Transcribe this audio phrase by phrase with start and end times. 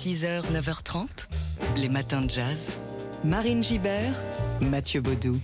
[0.00, 1.28] 6h, 9h30,
[1.76, 2.70] les matins de jazz.
[3.22, 4.14] Marine Gibert,
[4.62, 5.36] Mathieu Baudou.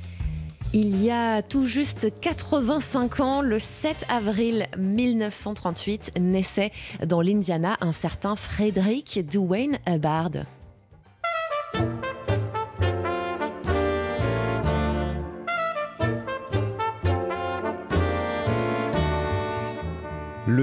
[0.73, 6.73] Il y a tout juste 85 ans, le 7 avril 1938, naissait
[7.05, 10.47] dans l'Indiana un certain Frédéric Dwayne Hubbard.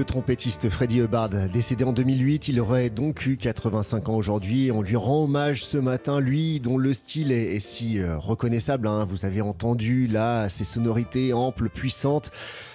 [0.04, 4.70] Le trompettiste Freddie Hubbard, décédé en 2008, il aurait donc eu 85 ans aujourd'hui.
[4.70, 8.86] On lui rend hommage ce matin, lui dont le style est, si euh, reconnaissable.
[8.86, 9.06] Hein.
[9.08, 12.32] Vous avez entendu là ses sonorités amples, puissantes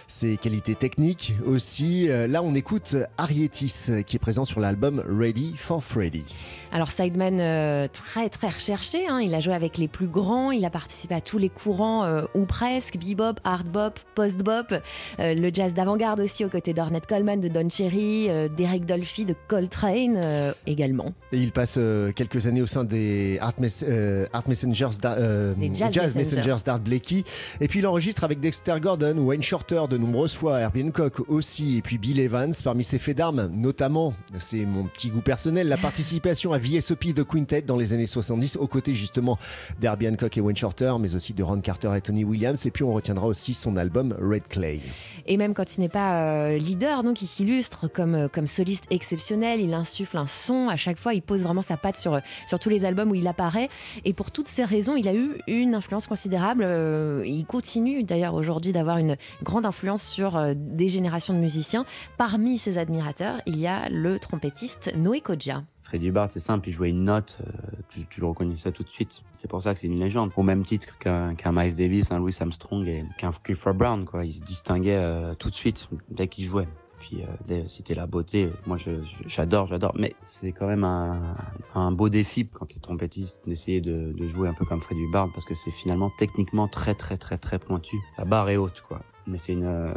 [0.09, 2.09] ses qualités techniques aussi.
[2.09, 6.23] Euh, là, on écoute Arietis qui est présent sur l'album Ready for Freddy.
[6.71, 9.19] Alors Sideman, euh, très très recherché, hein.
[9.21, 12.23] il a joué avec les plus grands, il a participé à tous les courants euh,
[12.33, 14.73] ou presque, bebop, hard bop, post bop,
[15.19, 20.53] le jazz d'avant-garde aussi aux côtés d'Ornette Coleman, de Don Cherry, d'Eric Dolphy, de Coltrane
[20.65, 21.13] également.
[21.31, 21.79] Et il passe
[22.15, 27.23] quelques années au sein des Art, Messengers, Jazz, jazz, Messengers d'Art Blakey.
[27.61, 31.77] Et puis il enregistre avec Dexter Gordon, Wayne Shorter de nombreuses fois, Herbie Hancock aussi,
[31.77, 32.53] et puis Bill Evans.
[32.63, 37.23] Parmi ses faits d'armes, notamment, c'est mon petit goût personnel, la participation à VSOP The
[37.23, 39.37] Quintet dans les années 70, aux côtés justement
[39.79, 42.65] d'Herbie Hancock et Wayne Shorter, mais aussi de Ron Carter et Tony Williams.
[42.65, 44.79] Et puis on retiendra aussi son album Red Clay.
[45.27, 48.85] Et même quand il n'est pas euh, leader, donc il s'illustre comme, euh, comme soliste
[48.89, 52.57] exceptionnel, il insuffle un son à chaque fois, il pose vraiment sa patte sur, sur
[52.57, 53.69] tous les albums où il apparaît.
[54.05, 56.63] Et pour toutes ces raisons, il a eu une influence considérable.
[56.65, 61.85] Euh, il continue d'ailleurs aujourd'hui d'avoir une grande influence sur euh, des générations de musiciens.
[62.17, 65.63] Parmi ses admirateurs, il y a le trompettiste Noé Kodja.
[65.83, 67.51] Freddie Hubbard, c'est simple, il jouait une note, euh,
[67.89, 69.23] tu, le reconnaissais tout de suite.
[69.31, 70.31] C'est pour ça que c'est une légende.
[70.37, 74.23] Au même titre qu'un Miles Davis, un Louis Armstrong et qu'un Clifford Brown, quoi.
[74.23, 76.67] Il se distinguait euh, tout de suite dès qu'il jouait.
[76.99, 77.23] Puis
[77.65, 78.77] c'était la beauté, moi
[79.25, 79.93] j'adore, j'adore.
[79.97, 84.65] Mais c'est quand même un, beau défi quand les trompettistes d'essayer de, jouer un peu
[84.65, 87.97] comme Freddie Hubbard parce que c'est finalement techniquement très très très très pointu.
[88.17, 89.93] La barre est haute, quoi mais c'est une, euh,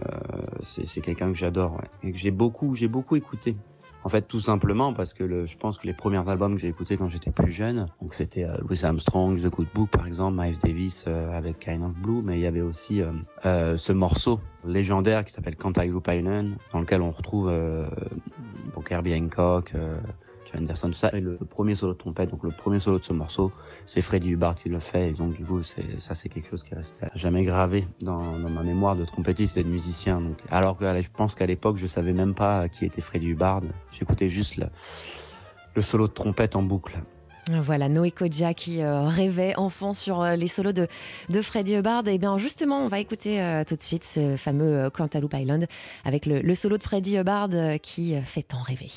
[1.03, 3.57] quelqu'un que j'adore et que j'ai beaucoup, beaucoup écouté.
[4.05, 6.69] En fait, tout simplement parce que le, je pense que les premiers albums que j'ai
[6.69, 10.41] écoutés quand j'étais plus jeune, donc c'était euh, Louis Armstrong, The Good Book par exemple,
[10.41, 13.01] Miles Davis euh, avec Kind of Blue, mais il y avait aussi
[13.45, 17.53] ce morceau légendaire qui s'appelle Can't I Loop Island, dans lequel on retrouve
[18.75, 19.73] donc Herbie Hancock,
[20.57, 21.11] Anderson, tout ça.
[21.13, 23.53] Et le, premier solo de trompette, donc le premier solo de ce morceau,
[23.87, 25.11] c'est Freddie Hubbard qui le fait.
[25.11, 28.97] Et donc, du coup, ça, c'est quelque chose qui reste jamais gravé dans, ma mémoire
[28.97, 30.21] de trompettiste et de musicien.
[30.21, 33.63] Donc, alors que je pense qu'à l'époque, je savais même pas qui était Freddie Hubbard.
[33.93, 36.99] J'écoutais juste le, solo de trompette en boucle.
[37.51, 40.87] Voilà, Noé Kodja qui euh, rêvait enfant sur euh, les solos de,
[41.29, 42.07] de Freddie Hubbard.
[42.07, 45.67] Et eh bien justement, on va écouter euh, tout de suite ce fameux Cantaloupe Island
[46.05, 47.51] avec le solo de Freddie Hubbard
[47.83, 48.91] qui fait tant rêver.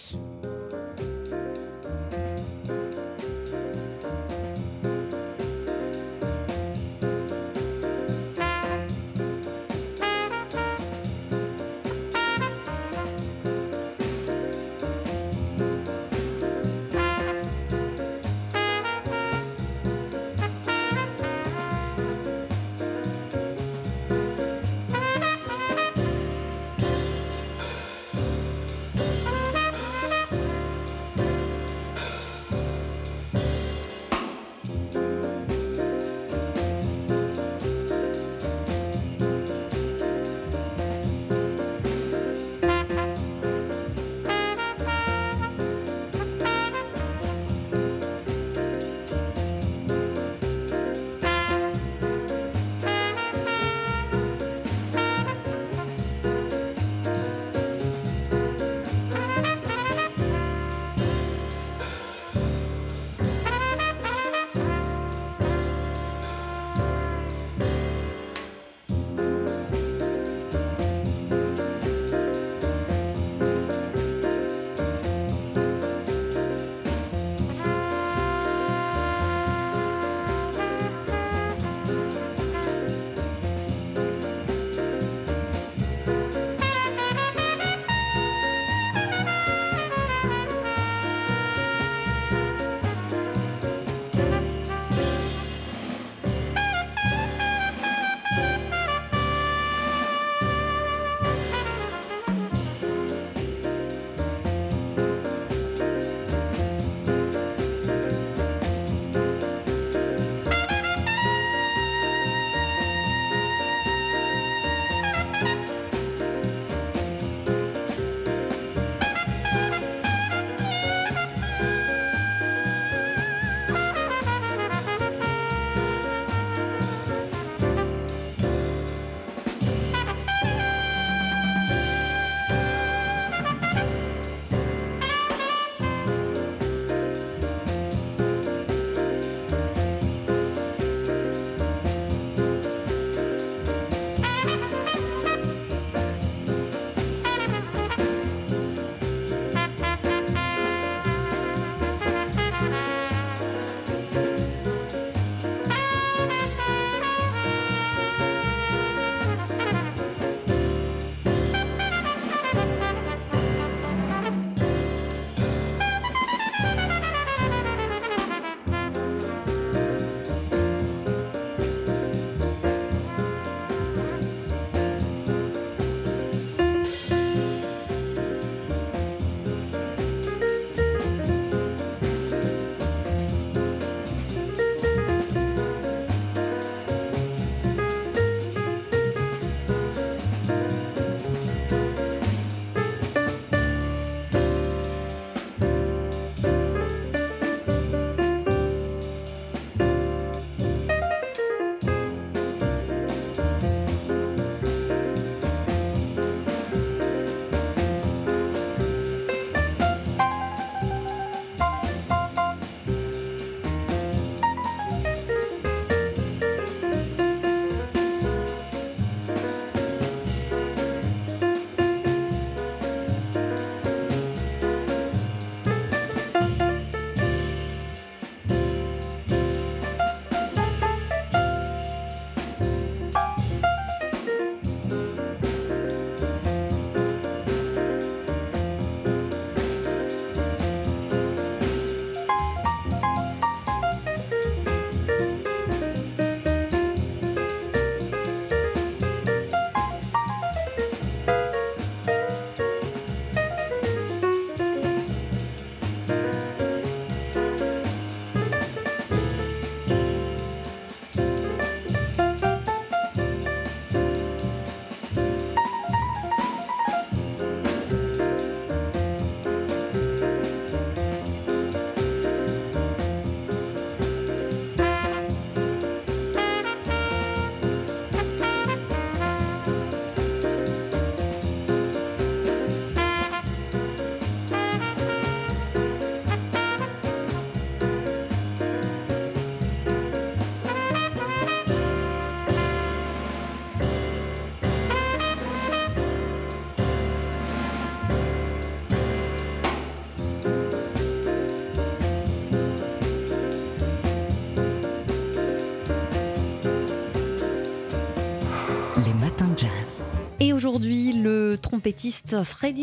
[311.75, 312.37] Trompettiste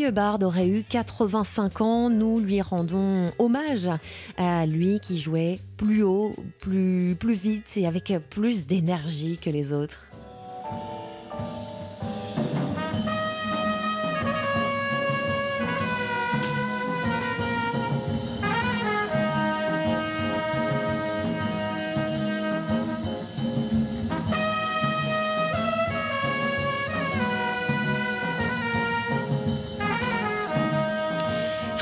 [0.06, 2.10] Hubbard aurait eu 85 ans.
[2.10, 3.88] Nous lui rendons hommage
[4.36, 9.72] à lui qui jouait plus haut, plus, plus vite et avec plus d'énergie que les
[9.72, 10.11] autres.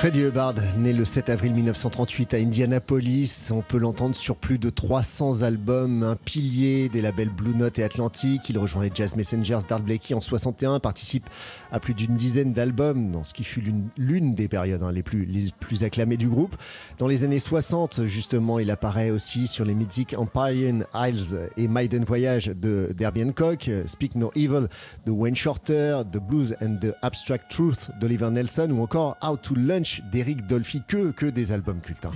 [0.00, 4.71] Freddie Hubbard, né le 7 avril 1938 à Indianapolis, on peut l'entendre sur plus de
[4.71, 8.49] 300 albums, un pilier des labels Blue Note et Atlantic.
[8.49, 11.28] Il rejoint les Jazz Messengers d'Art Blakey en 61, participe
[11.71, 13.62] à plus d'une dizaine d'albums dans ce qui fut
[13.99, 16.57] l'une des périodes hein, les, plus, acclamées du groupe.
[16.97, 22.04] Dans les années 60, justement, il apparaît aussi sur les mythiques Empire Isles et Maiden
[22.04, 24.69] Voyage de Derby Hancock, Speak No Evil
[25.04, 29.54] de Wayne Shorter, The Blues and the Abstract Truth d'Oliver Nelson ou encore How to
[29.54, 32.04] Lunch d'Eric Dolphy, que, que des albums cultes.
[32.04, 32.12] Hein.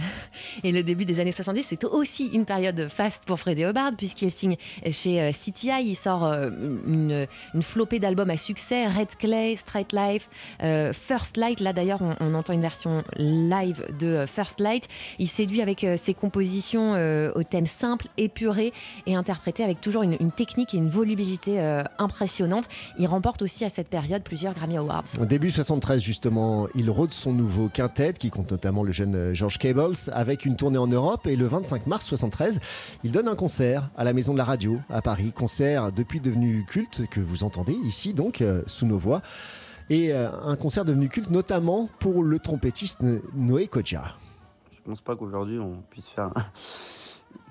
[0.63, 4.31] Et le début des années 70, c'est aussi une période faste pour Freddie Hubbard, puisqu'il
[4.31, 4.57] signe
[4.91, 5.85] chez euh, CTI.
[5.85, 6.51] Il sort euh,
[6.87, 10.29] une, une flopée d'albums à succès Red Clay, Straight Life,
[10.63, 11.61] euh, First Light.
[11.61, 14.89] Là d'ailleurs, on, entend une version live de First Light.
[15.19, 16.93] Il séduit avec ses compositions
[17.35, 18.73] au thème simple, épuré
[19.07, 21.61] et interprété avec toujours une, une technique et une volubilité
[21.99, 22.65] impressionnante.
[22.99, 25.05] Il remporte aussi à cette période plusieurs Grammy Awards.
[25.21, 29.35] Au début 73, justement, il rôde son nouveau quintet qui compte notamment le jeune euh,
[29.35, 31.27] George Cables avec une tournée en Europe.
[31.27, 32.61] Et le 25 mars 73
[33.05, 36.65] il donne un concert à la Maison de la Radio à Paris, concert depuis devenu
[36.67, 39.23] culte que vous entendez ici donc euh, sous nos voix.
[39.91, 43.01] Et euh, un concert devenu culte notamment pour le trompettiste
[43.35, 44.17] Noé Kodja.
[44.73, 46.33] Je pense pas qu'aujourd'hui on puisse faire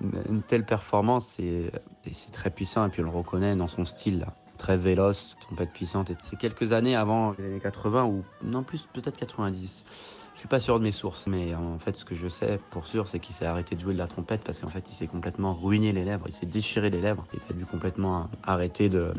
[0.00, 1.36] une telle performance.
[1.38, 1.70] Et,
[2.12, 4.26] c'est très puissant et puis on le reconnaît dans son style
[4.64, 6.08] très véloce, trompette puissante.
[6.08, 9.84] Et c'est quelques années avant les années 80 ou non plus peut-être 90.
[10.32, 12.86] Je suis pas sûr de mes sources, mais en fait ce que je sais pour
[12.86, 15.06] sûr c'est qu'il s'est arrêté de jouer de la trompette parce qu'en fait il s'est
[15.06, 19.12] complètement ruiné les lèvres, il s'est déchiré les lèvres, il a dû complètement arrêter de,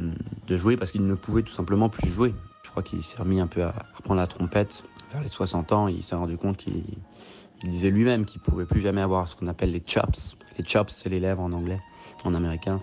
[0.49, 2.33] jouer parce qu'il ne pouvait tout simplement plus jouer.
[2.63, 4.83] Je crois qu'il s'est remis un peu à reprendre la trompette
[5.13, 6.81] vers les 60 ans, il s'est rendu compte qu'il
[7.63, 10.35] disait lui-même qu'il pouvait plus jamais avoir ce qu'on appelle les chops.
[10.57, 11.81] Les chops c'est les lèvres en anglais,
[12.23, 12.81] en américain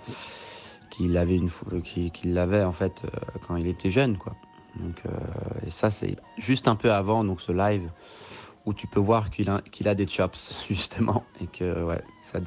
[0.92, 1.50] qu'il avait une
[1.82, 4.34] qu'il l'avait en fait euh, quand il était jeune quoi.
[4.76, 5.11] Donc euh,
[5.66, 7.90] et ça c'est juste un peu avant donc ce live
[8.66, 11.88] où tu peux voir qu'il a, des chops justement et que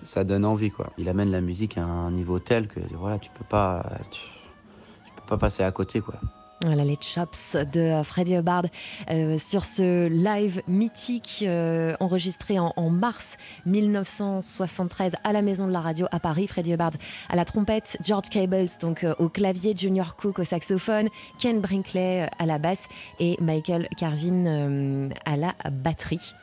[0.03, 0.93] ça, donne envie quoi.
[0.97, 5.25] Il amène la musique à un niveau tel que voilà tu peux pas tu peux
[5.27, 6.15] pas passer à côté quoi.
[6.61, 8.65] Voilà les chops de Freddie Hubbard
[9.11, 15.81] euh, sur ce live mythique euh, enregistré en, mars 1973 à la Maison de la
[15.81, 16.47] Radio à Paris.
[16.47, 16.93] Freddie Hubbard
[17.29, 21.09] à la trompette, George Cables donc euh, au clavier, Junior Cook au saxophone,
[21.39, 22.85] Ken Brinkley à la basse
[23.19, 26.33] et Michael Carvin à la batterie.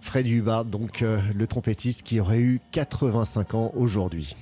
[0.00, 4.34] Freddie Hubbard, donc le trompettiste qui aurait eu 85 ans aujourd'hui.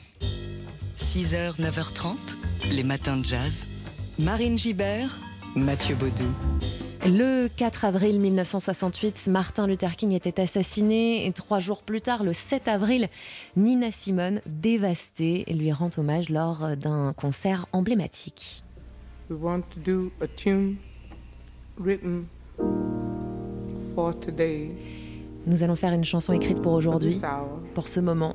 [0.98, 2.14] 6h, 9h30,
[2.70, 3.66] les matins de jazz.
[4.18, 5.16] Marine Gibert,
[5.54, 6.24] Mathieu Baudou.
[7.06, 12.32] Le 4 avril 1968, Martin Luther King était assassiné et trois jours plus tard, le
[12.32, 13.08] 7 avril,
[13.56, 18.64] Nina Simone, dévastée, lui rend hommage lors d'un concert emblématique.
[25.46, 27.20] Nous allons faire une chanson écrite pour aujourd'hui,
[27.74, 28.34] pour ce moment,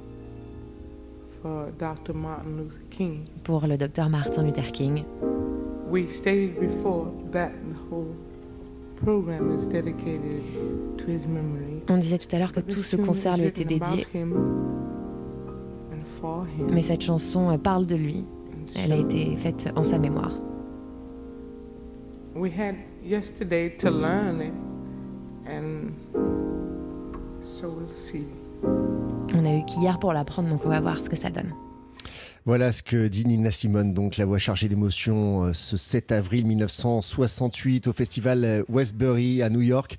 [3.44, 5.04] pour le docteur Martin Luther King.
[5.94, 8.16] We stated before that the whole
[8.96, 10.42] program is dedicated
[10.98, 11.84] to his memory.
[11.88, 14.08] On disait tout à l'heure que tout ce concert lui était dédié.
[16.72, 18.26] Mais cette chanson parle de lui.
[18.76, 20.32] Elle a été faite en sa mémoire.
[22.36, 24.54] We had yesterday to learn it
[25.46, 25.92] and
[27.62, 28.26] so we'll see.
[28.64, 31.54] On a eu qu'hier pour l'apprendre, donc on va voir ce que ça donne.
[32.46, 36.46] Voilà ce que dit Nina Simone, donc la voix chargée d'émotion, euh, ce 7 avril
[36.46, 39.96] 1968 au festival euh, Westbury à New York.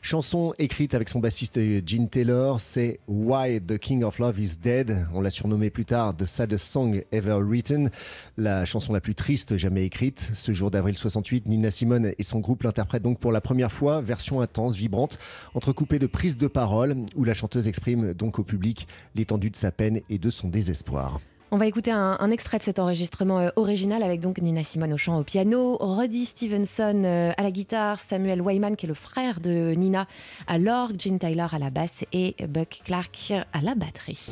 [0.00, 4.58] Chanson écrite avec son bassiste euh, Gene Taylor, c'est Why the King of Love is
[4.62, 5.08] Dead.
[5.12, 7.90] On l'a surnommé plus tard The Saddest Song Ever Written,
[8.36, 10.30] la chanson la plus triste jamais écrite.
[10.36, 14.02] Ce jour d'avril 68, Nina Simone et son groupe l'interprètent donc pour la première fois,
[14.02, 15.18] version intense, vibrante,
[15.52, 18.86] entrecoupée de prises de parole, où la chanteuse exprime donc au public
[19.16, 21.20] l'étendue de sa peine et de son désespoir.
[21.50, 24.98] On va écouter un, extrait de cet enregistrement euh, original avec donc Nina Simone au
[24.98, 29.40] chant au piano, Roddy Stevenson euh, à la guitare, Samuel Wyman qui est le frère
[29.40, 30.06] de Nina
[30.46, 34.28] à l'orgue, Gene Tyler à la basse et Buck Clark à la batterie.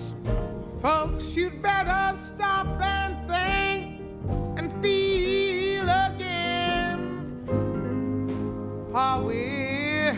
[8.99, 9.35] Are we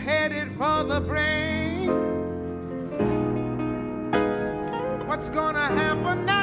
[0.05, 1.01] headed for the?
[5.05, 6.38] What's gonna happen now?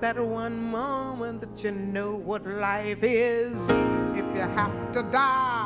[0.00, 5.59] That one moment that you know what life is, if you have to die,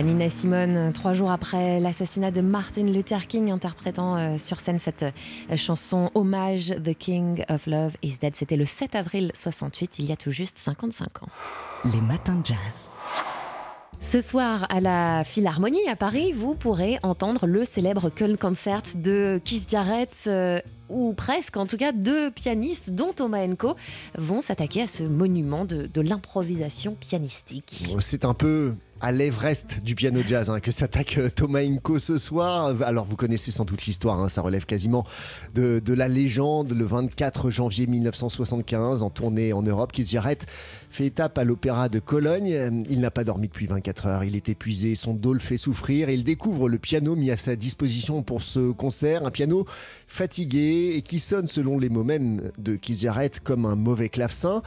[0.00, 4.58] Voilà, Nina Simone, euh, trois jours après l'assassinat de Martin Luther King, interprétant euh, sur
[4.58, 8.34] scène cette euh, chanson hommage The King of Love is Dead.
[8.34, 11.28] C'était le 7 avril 68, il y a tout juste 55 ans.
[11.84, 12.88] Les matins de jazz.
[14.00, 19.38] Ce soir, à la Philharmonie à Paris, vous pourrez entendre le célèbre Köln Concert de
[19.44, 23.76] Keith Jarrett, euh, ou presque, en tout cas, deux pianistes, dont Thomas Enko,
[24.16, 27.84] vont s'attaquer à ce monument de, de l'improvisation pianistique.
[28.00, 32.18] C'est un peu à l'Everest du piano jazz hein, que s'attaque euh, Thomas Inco ce
[32.18, 32.82] soir.
[32.82, 35.06] Alors vous connaissez sans doute l'histoire, hein, ça relève quasiment
[35.54, 36.72] de, la légende.
[36.72, 40.46] Le 24 janvier 1975, en tournée en Europe, Keith Jarrett
[40.90, 42.84] fait étape à l'Opéra de Cologne.
[42.88, 46.08] Il n'a pas dormi depuis 24 heures, il est épuisé, son dos le fait souffrir
[46.08, 49.24] et il découvre le piano mis à sa disposition pour ce concert.
[49.24, 49.66] Un piano
[50.06, 54.62] fatigué et qui sonne, selon les mots mêmes de Keith comme un mauvais clavecin.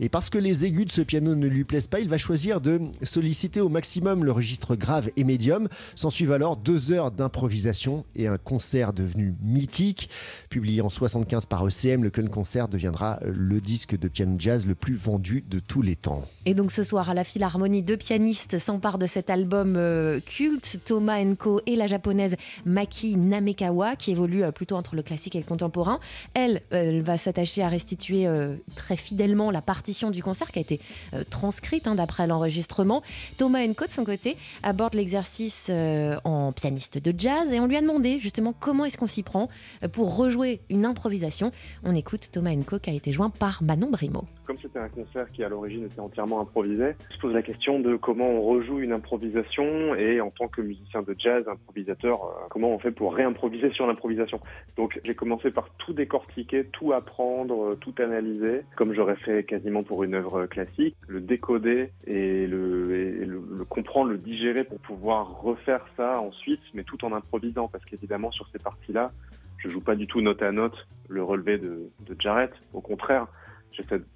[0.00, 2.60] Et parce que les aigus de ce piano ne lui plaisent pas, il va choisir
[2.60, 5.68] de solliciter au maximum le registre grave et médium.
[5.94, 10.10] S'en suivent alors deux heures d'improvisation et un concert devenu mythique.
[10.50, 14.74] Publié en 75 par ECM, le Köln Concert deviendra le disque de piano jazz le
[14.74, 16.24] plus vendu de tous les temps.
[16.44, 20.80] Et donc ce soir, à la Philharmonie, deux pianistes s'emparent de cet album euh, culte,
[20.84, 25.40] Thomas Enko et la japonaise Maki Namekawa, qui évolue euh, plutôt entre le classique et
[25.40, 26.00] le contemporain.
[26.34, 28.26] Elle, euh, elle va s'attacher à restituer
[28.74, 30.80] très fidèlement la partition du concert qui a été
[31.14, 33.02] euh, transcrite hein, d'après l'enregistrement.
[33.36, 37.76] Thomas Enko, de son côté, aborde l'exercice euh, en pianiste de jazz et on lui
[37.76, 39.48] a demandé justement comment est-ce qu'on s'y prend
[39.84, 41.52] euh, pour rejouer une improvisation.
[41.84, 44.24] On écoute Thomas Enko qui a été joint par Manon Brimo.
[44.44, 47.94] Comme c'était un concert qui à l'origine était entièrement improvisé, je pose la question de
[47.94, 52.78] comment on rejoue une improvisation et en tant que musicien de jazz, improvisateur, comment on
[52.80, 54.40] fait pour réimproviser sur l'improvisation.
[54.76, 60.04] Donc j'ai commencé par tout décortiquer, tout apprendre, tout analyser, comme j'aurais fait quasiment pour
[60.04, 66.60] une œuvre classique, le décoder et le, comprendre, le digérer pour pouvoir refaire ça ensuite,
[66.74, 69.12] mais tout en improvisant, parce qu'évidemment sur ces parties-là,
[69.58, 72.52] je joue pas du tout note à note le relevé de, de Jarrett.
[72.72, 73.26] Au contraire,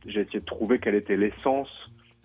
[0.07, 1.69] j'ai essayé de trouver quelle était l'essence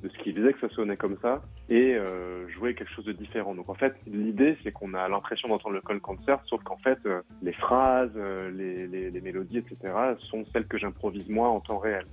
[0.04, 3.14] de ce qui faisait que ça sonnait comme ça et euh, jouer quelque chose de
[3.14, 3.56] différent.
[3.56, 7.00] Donc en fait, l'idée c'est qu'on a l'impression d'entendre le Call Concert, sauf qu'en fait,
[7.06, 11.78] euh, les phrases, euh, les- les mélodies, etc., sont celles que j'improvise moi en temps
[11.80, 12.04] réel.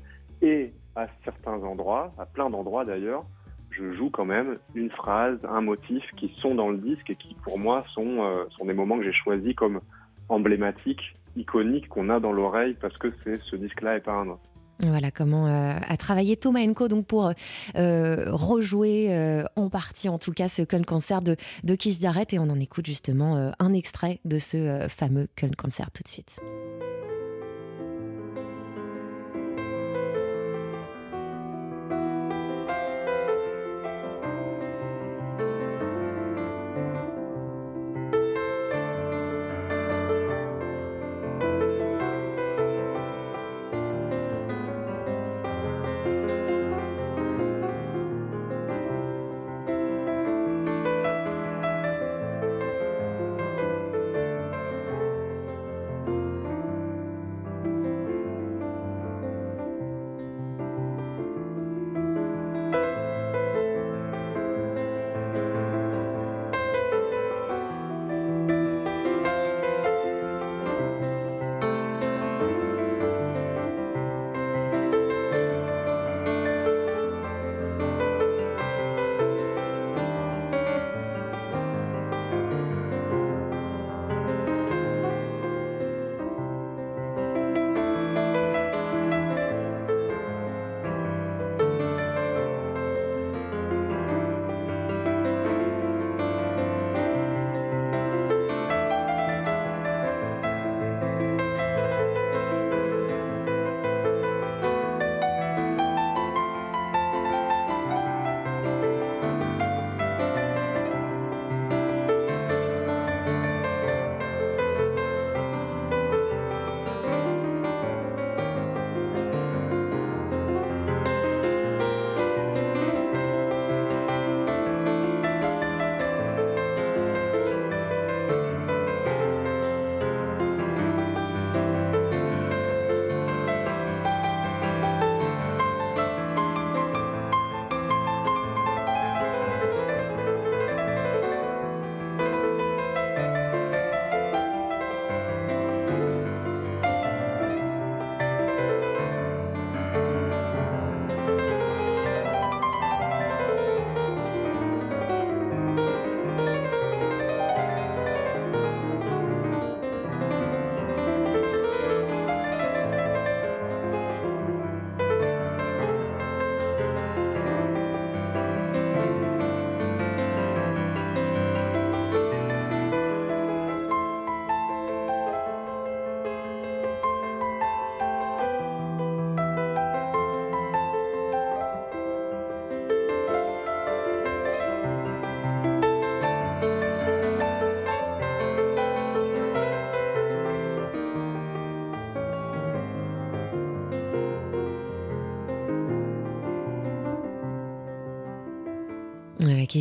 [0.41, 3.25] Et à certains endroits, à plein d'endroits d'ailleurs,
[3.73, 7.35] je joue quand même une phrase, un motif qui sont dans le disque et qui
[7.43, 9.81] pour moi sont, euh, sont des moments que j'ai choisis comme
[10.29, 14.43] emblématiques, iconiques qu'on a dans l'oreille parce que c'est ce disque-là et pas un autre.
[14.81, 17.31] Voilà comment euh, a travaillé Thomas Enko donc pour
[17.77, 22.39] euh, rejouer en partie en tout cas ce Köln Concert de, de Keith Jarrett et
[22.39, 26.41] on en écoute justement un extrait de ce fameux Köln Concert tout de suite.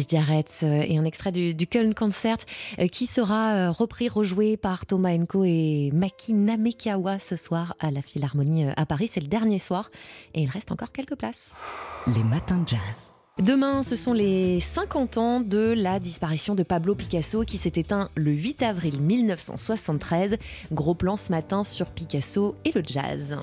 [0.10, 2.38] Jarrett euh, et un extrait du, du Köln Concert
[2.80, 7.91] euh, qui sera euh, repris, rejoué par Thomas Enko et Maki Namekawa ce soir à
[7.91, 9.08] la Philharmonie à Paris.
[9.08, 9.91] C'est le dernier soir
[10.34, 11.54] et il reste encore quelques places.
[12.08, 13.13] Les matins de jazz.
[13.39, 18.10] Demain, ce sont les 50 ans de la disparition de Pablo Picasso qui s'est éteint
[18.15, 20.38] le 8 avril 1973.
[20.71, 23.36] Gros plan ce matin sur Picasso et le jazz.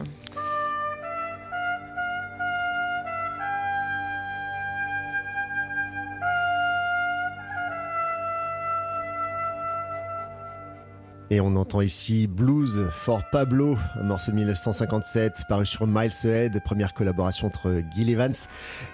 [11.31, 16.59] Et on entend ici Blues for Pablo, un morceau de 1957 paru sur Miles Ahead,
[16.65, 18.33] première collaboration entre Gil Evans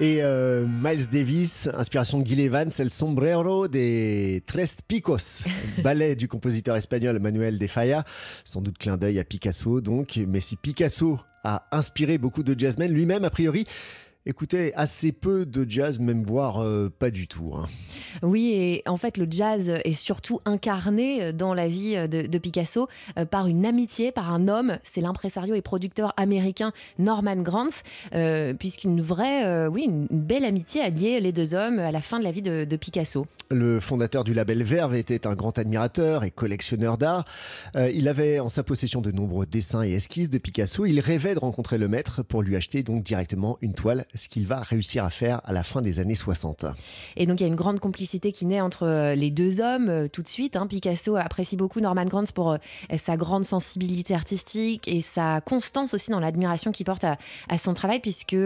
[0.00, 5.44] et euh, Miles Davis, inspiration de Gil Evans, El Sombrero des Tres Picos,
[5.84, 8.04] ballet du compositeur espagnol Manuel de Falla,
[8.44, 12.90] sans doute clin d'œil à Picasso donc, mais si Picasso a inspiré beaucoup de jazzmen,
[12.90, 13.64] lui-même a priori
[14.26, 17.52] écoutait assez peu de jazz, même voire euh, pas du tout.
[17.56, 17.66] hein.
[18.22, 22.88] Oui, et en fait, le jazz est surtout incarné dans la vie de, de Picasso
[23.18, 24.78] euh, par une amitié, par un homme.
[24.82, 27.82] C'est l'impresario et producteur américain Norman Granz,
[28.14, 32.00] euh, puisqu'une vraie, euh, oui, une, belle amitié a lié les deux hommes à la
[32.00, 33.26] fin de la vie de, de Picasso.
[33.50, 37.26] Le fondateur du label Verve était un grand admirateur et collectionneur d'art.
[37.76, 40.86] Euh, il avait en sa possession de nombreux dessins et esquisses de Picasso.
[40.86, 44.46] Il rêvait de rencontrer le maître pour lui acheter donc directement une toile, ce qu'il
[44.46, 46.66] va réussir à faire à la fin des années 60.
[47.16, 49.88] Et donc, il y a une grande complicité qui naît entre euh, les deux hommes
[49.88, 50.56] euh, tout de suite.
[50.56, 50.66] hein.
[50.66, 52.58] Picasso apprécie beaucoup Norman Granz pour euh,
[52.96, 57.16] sa grande sensibilité artistique et sa constance aussi dans l'admiration qu'il porte à,
[57.58, 58.36] son travail, puisque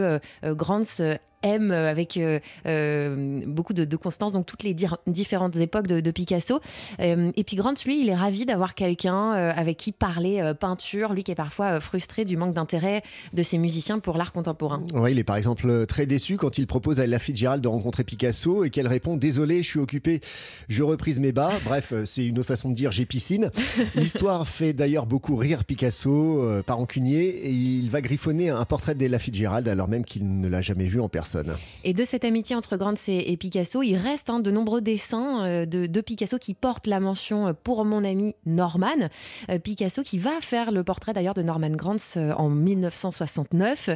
[0.44, 1.00] Granz
[1.42, 5.86] aime euh, avec euh, euh, beaucoup de, de constance donc toutes les dir- différentes époques
[5.86, 6.60] de, de Picasso.
[7.00, 11.12] Euh, et puis Grant, lui, il est ravi d'avoir quelqu'un euh, avec qui parler peinture,
[11.12, 14.82] lui qui est parfois frustré du manque d'intérêt de ses musiciens pour l'art contemporain.
[14.94, 18.04] Ouais, il est par exemple très déçu quand il propose à Ella Fitzgerald de rencontrer
[18.04, 20.20] Picasso et qu'elle répond Désolé, je suis occupé,
[20.68, 21.52] je reprise mes bas.
[21.64, 23.50] Bref, c'est une autre façon de dire j'ai piscine.
[23.94, 29.18] L'histoire fait d'ailleurs beaucoup rire Picasso, par rancunier, et il va griffonner un portrait d'Ella
[29.18, 31.27] Fitzgerald alors même qu'il ne l'a jamais vu en personne.
[31.84, 35.66] Et de cette amitié entre Grant et, Picasso, il reste hein, de nombreux dessins euh,
[35.66, 39.08] de, de Picasso qui portent la mention euh, pour mon ami Norman.
[39.50, 43.90] Euh, Picasso qui va faire le portrait d'ailleurs de Norman Grant euh, en 1969.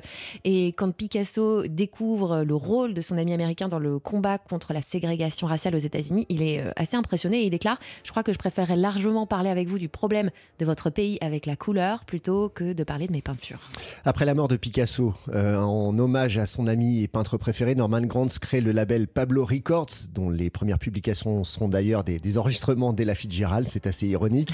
[0.45, 4.83] Et quand Picasso découvre le rôle de son ami américain dans le combat contre la
[4.83, 8.39] ségrégation raciale aux États-Unis, il est assez impressionné et il déclare Je crois que je
[8.39, 12.73] préférerais largement parler avec vous du problème de votre pays avec la couleur plutôt que
[12.73, 13.61] de parler de mes peintures.
[14.05, 18.03] Après la mort de Picasso, euh, en hommage à son ami et peintre préféré, Norman
[18.03, 22.93] Granz crée le label Pablo Records, dont les premières publications sont d'ailleurs des, des enregistrements
[22.93, 24.51] d'Ella Fitzgerald, c'est assez ironique.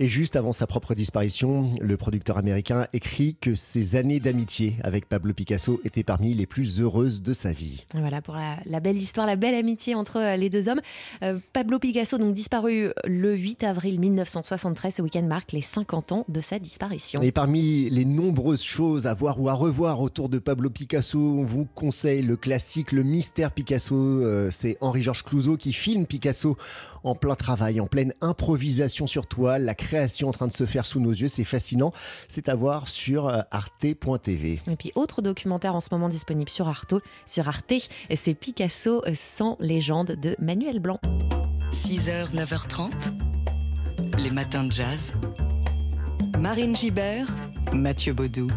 [0.00, 5.08] Et juste avant sa propre disparition, le producteur américain écrit que ses années d'amitié avec
[5.08, 7.84] Pablo Picasso étaient parmi les plus heureuses de sa vie.
[7.94, 10.80] Voilà pour la, la belle histoire, la belle amitié entre euh, les deux hommes.
[11.22, 16.24] Euh, Pablo Picasso, donc disparu le 8 avril 1973, ce week-end marque les 50 ans
[16.28, 17.20] de sa disparition.
[17.22, 21.44] Et parmi les nombreuses choses à voir ou à revoir autour de Pablo Picasso, on
[21.44, 23.94] vous conseille le classique Le Mystère Picasso.
[23.94, 26.56] Euh, C'est Henri-Georges Clouzot qui filme Picasso
[27.04, 30.84] en plein travail, en pleine improvisation sur toile, la création en train de se faire
[30.84, 31.28] sous nos yeux.
[31.28, 31.92] C'est fascinant.
[32.26, 34.60] C'est à voir sur euh, arte.tv.
[34.70, 36.94] Et puis autre documentaire en ce moment disponible sur Arte,
[37.26, 40.98] sur Arte, c'est Picasso sans légende de Manuel Blanc.
[41.72, 42.90] 6h, 9h30.
[44.18, 45.12] Les matins de jazz.
[46.38, 47.28] Marine Gibert,
[47.72, 48.48] Mathieu Baudou.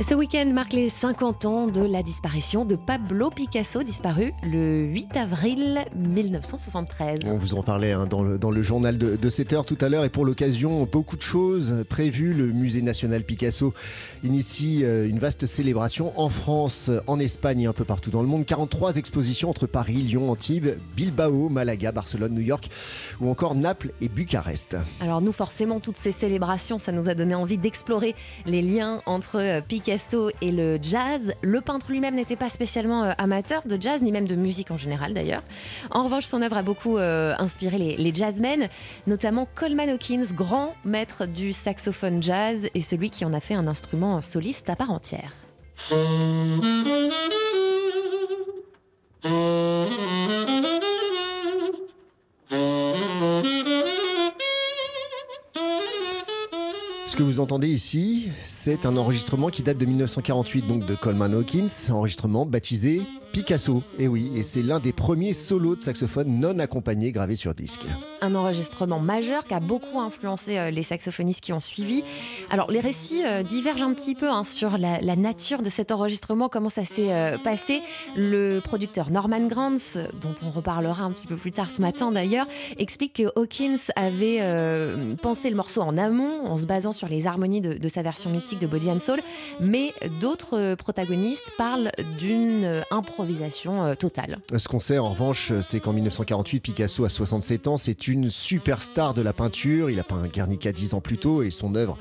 [0.00, 5.16] Ce week-end marque les 50 ans de la disparition de Pablo Picasso, disparu le 8
[5.16, 7.20] avril 1973.
[7.26, 9.76] On vous en parlait hein, dans, le, dans le journal de, de 7 heures tout
[9.80, 12.32] à l'heure et pour l'occasion, beaucoup de choses prévues.
[12.34, 13.74] Le musée national Picasso
[14.24, 18.28] initie euh, une vaste célébration en France, en Espagne et un peu partout dans le
[18.28, 18.44] monde.
[18.44, 22.70] 43 expositions entre Paris, Lyon, Antibes, Bilbao, Malaga, Barcelone, New York
[23.20, 24.76] ou encore Naples et Bucarest.
[25.00, 29.38] Alors nous, forcément, toutes ces célébrations, ça nous a donné envie d'explorer les liens entre
[29.38, 31.34] euh, Et le jazz.
[31.42, 34.76] Le peintre lui-même n'était pas spécialement euh, amateur de jazz, ni même de musique en
[34.76, 35.42] général d'ailleurs.
[35.90, 38.68] En revanche, son œuvre a beaucoup euh, inspiré les, les jazzmen,
[39.06, 43.66] notamment Coleman Hawkins, grand maître du saxophone jazz et celui qui en a fait un
[43.66, 45.32] instrument soliste à part entière.
[57.12, 61.34] Ce que vous entendez ici, c'est un enregistrement qui date de 1948, donc de Coleman
[61.34, 66.58] Hawkins, enregistrement baptisé Picasso, et oui, et c'est l'un des premiers solos de saxophone non
[66.58, 67.86] accompagnés gravés sur disque.
[68.20, 72.04] Un enregistrement majeur qui a beaucoup influencé euh, les saxophonistes qui ont suivi.
[72.50, 76.50] Alors les récits euh, divergent un petit peu hein, sur la, nature de cet enregistrement,
[76.50, 77.80] comment ça s'est euh, passé.
[78.16, 82.46] Le producteur Norman Granz, dont on reparlera un petit peu plus tard ce matin d'ailleurs,
[82.76, 84.40] explique que Hawkins avait
[85.22, 88.30] pensé le morceau en amont, en se basant sur les harmonies de, de sa version
[88.30, 89.20] mythique de Body and Soul,
[89.58, 94.38] mais d'autres protagonistes parlent d'une improvisation improvisation totale.
[94.56, 99.14] Ce qu'on sait en revanche, c'est qu'en 1948, Picasso a 67 ans, c'est une superstar
[99.14, 99.90] de la peinture.
[99.90, 101.96] Il a peint Guernica 10 ans plus tôt et son œuvre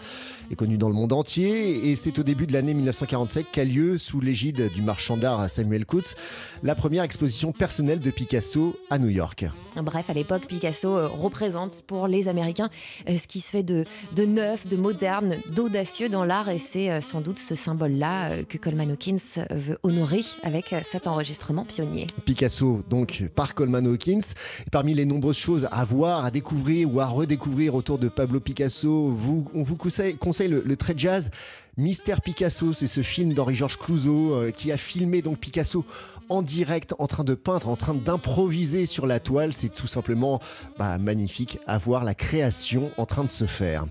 [0.51, 1.89] est connue dans le monde entier.
[1.89, 5.85] Et c'est au début de l'année 1947 qu'a lieu, sous l'égide du marchand d'art Samuel
[5.85, 6.15] Coates,
[6.63, 9.45] la première exposition personnelle de Picasso à New York.
[9.77, 12.69] Bref, à l'époque, Picasso représente pour les Américains
[13.07, 13.85] ce qui se fait de,
[14.15, 16.49] de neuf, de moderne, d'audacieux dans l'art.
[16.49, 22.07] Et c'est sans doute ce symbole-là que Coleman Hawkins veut honorer avec cet enregistrement pionnier.
[22.25, 24.33] Picasso, donc par Coleman Hawkins.
[24.65, 28.39] Et parmi les nombreuses choses à voir, à découvrir ou à redécouvrir autour de Pablo
[28.39, 31.32] Picasso, vous, on vous conseille, le, trait jazz
[31.77, 35.86] Mystère Picasso, c'est ce film d'Henri-Georges Clouzot euh, qui a filmé donc Picasso
[36.30, 39.54] en direct, en train de peindre, en train d'improviser sur la toile.
[39.54, 40.39] C'est tout simplement
[40.77, 43.86] bah, magnifique à voir la création en train de se faire.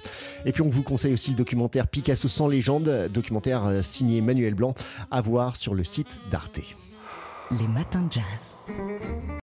[0.44, 4.54] Et puis on vous conseille aussi le documentaire Picasso sans légende, documentaire euh, signé Manuel
[4.54, 4.74] Blanc,
[5.10, 6.60] à voir sur le site d'Arte.
[7.50, 8.56] Les matins de jazz.